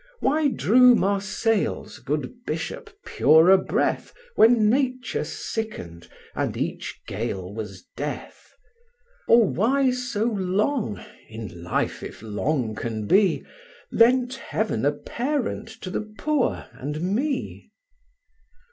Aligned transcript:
Why 0.19 0.47
drew 0.47 0.95
Marseilles' 0.95 1.99
good 1.99 2.43
bishop 2.47 2.89
purer 3.05 3.55
breath, 3.57 4.11
When 4.33 4.67
Nature 4.67 5.23
sickened, 5.23 6.07
and 6.33 6.57
each 6.57 6.99
gale 7.05 7.53
was 7.53 7.83
death? 7.95 8.55
Or 9.27 9.47
why 9.47 9.91
so 9.91 10.23
long 10.25 10.99
(in 11.29 11.61
life 11.61 12.01
if 12.01 12.23
long 12.23 12.73
can 12.73 13.05
be) 13.05 13.45
Lent 13.91 14.33
Heaven 14.33 14.85
a 14.87 14.91
parent 14.91 15.67
to 15.81 15.91
the 15.91 16.11
poor 16.17 16.65
and 16.73 17.01
me? 17.13 17.69